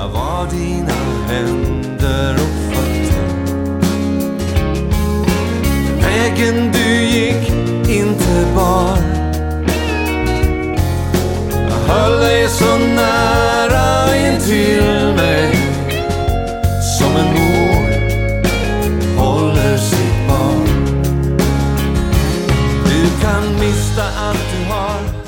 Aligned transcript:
Jag 0.00 0.08
var 0.08 0.46
dina 0.50 0.92
händer 1.28 2.34
och 2.34 2.74
fötter. 2.74 3.28
Vägen 6.02 6.72
du 6.72 7.04
gick 7.04 7.50
inte 7.88 8.46
bar. 8.56 8.98
Jag 11.68 11.94
höll 11.94 12.20
dig 12.20 12.48
så 12.48 12.78
nära 12.78 14.16
in 14.16 14.40
till 14.40 15.14
mig. 15.16 15.56
Som 16.98 17.16
en 17.16 17.34
mor 17.34 17.90
håller 19.16 19.76
sitt 19.76 20.28
barn. 20.28 20.66
Du 22.84 23.22
kan 23.22 23.60
mista 23.60 24.02
allt 24.02 24.46
du 24.52 24.72
har. 24.72 25.19